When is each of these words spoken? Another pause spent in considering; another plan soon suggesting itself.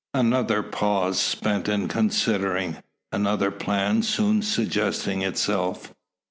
Another 0.15 0.63
pause 0.63 1.19
spent 1.19 1.69
in 1.69 1.87
considering; 1.87 2.77
another 3.11 3.51
plan 3.51 4.01
soon 4.01 4.41
suggesting 4.41 5.21
itself. 5.21 5.93